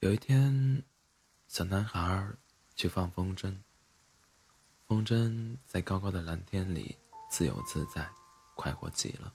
[0.00, 0.82] 有一天，
[1.46, 2.26] 小男孩
[2.74, 3.54] 去放风筝。
[4.86, 6.96] 风筝在高高的蓝天里
[7.28, 8.08] 自由自在，
[8.54, 9.30] 快活极了。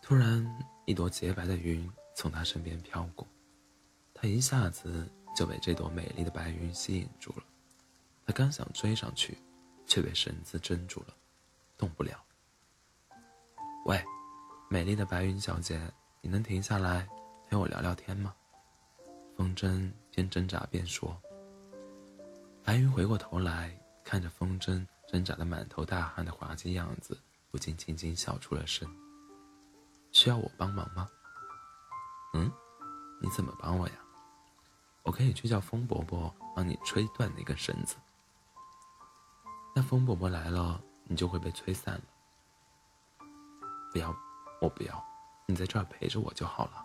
[0.00, 0.46] 突然，
[0.84, 3.26] 一朵洁白的云从他身边飘过，
[4.14, 7.42] 他一下子就被这朵美丽的白云吸引住了。
[8.24, 9.36] 他刚想追上去，
[9.88, 11.08] 却被绳子挣住了，
[11.76, 12.24] 动不了。
[13.86, 14.00] 喂，
[14.70, 17.08] 美丽的白云小姐，你能停下来
[17.48, 18.32] 陪我聊聊天吗？
[19.36, 21.14] 风筝边挣扎边说
[22.64, 28.88] ：“白云回过头来看着风筝挣扎的满头大汗的滑稽样子，不禁轻轻笑出了声。
[30.10, 31.06] 需要我帮忙吗？
[32.32, 32.50] 嗯，
[33.20, 33.94] 你怎么帮我呀？
[35.02, 37.96] 我可以去叫风伯伯帮你吹断那根绳子。
[39.74, 42.04] 那风伯伯来了，你就会被吹散了。
[43.92, 44.16] 不要，
[44.62, 45.04] 我不要，
[45.46, 46.82] 你在这儿陪着我就好了。”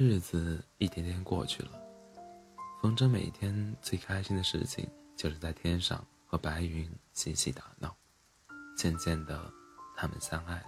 [0.00, 1.72] 日子一天天过去了，
[2.80, 7.92] 风筝每天最开心的事情就是在天上和白云嬉戏打闹。
[8.76, 9.52] 渐渐的，
[9.96, 10.66] 他们相爱了。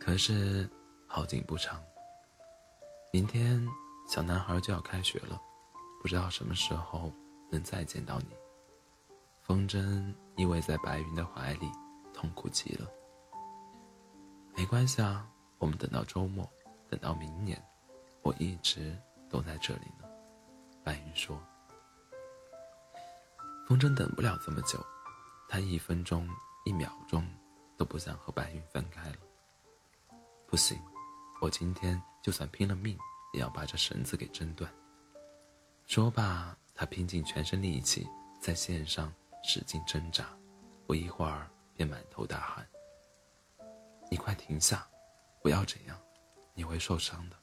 [0.00, 0.66] 可是
[1.06, 1.82] 好景不长，
[3.12, 3.62] 明天
[4.08, 5.38] 小男孩就要开学了，
[6.00, 7.12] 不知道什么时候
[7.50, 8.28] 能再见到你。
[9.42, 11.70] 风筝依偎在白云的怀里，
[12.14, 12.90] 痛苦极了。
[14.56, 16.50] 没关系啊，我们等到周末，
[16.88, 17.62] 等到明年。
[18.22, 18.96] 我一直
[19.28, 20.08] 都在这里呢，
[20.84, 21.40] 白云说。
[23.66, 24.84] 风筝等不了这么久，
[25.48, 26.28] 他一分钟、
[26.64, 27.26] 一秒钟
[27.76, 29.16] 都不想和白云分开了。
[30.46, 30.78] 不行，
[31.40, 32.98] 我今天就算拼了命
[33.32, 34.70] 也要把这绳子给挣断。
[35.86, 38.06] 说罢，他拼尽全身力气
[38.40, 39.12] 在线上
[39.42, 40.26] 使劲挣扎，
[40.86, 42.66] 不一会儿便满头大汗。
[44.10, 44.86] 你快停下，
[45.40, 45.98] 不要这样，
[46.54, 47.36] 你会受伤的。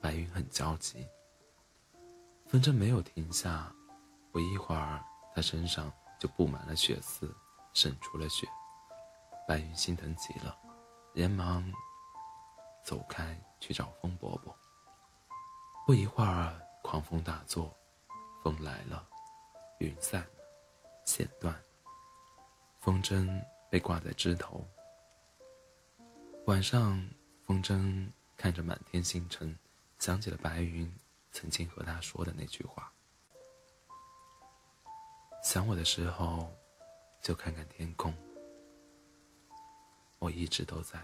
[0.00, 1.06] 白云很焦急，
[2.46, 3.70] 风筝没有停下，
[4.32, 5.04] 不一会儿，
[5.34, 7.34] 他身上就布满了血丝，
[7.74, 8.48] 渗出了血。
[9.46, 10.56] 白云心疼极了，
[11.12, 11.70] 连忙
[12.82, 14.56] 走开去找风伯伯。
[15.86, 17.76] 不一会儿，狂风大作，
[18.42, 19.06] 风来了，
[19.80, 20.26] 云散，
[21.04, 21.54] 线断，
[22.80, 23.28] 风筝
[23.70, 24.66] 被挂在枝头。
[26.46, 27.06] 晚上，
[27.42, 29.54] 风筝看着满天星辰。
[30.00, 30.90] 想起了白云
[31.30, 32.90] 曾经和他说的那句话
[35.44, 36.50] ：“想我的时候，
[37.22, 38.12] 就看看天空。”
[40.18, 40.98] 我一直都在。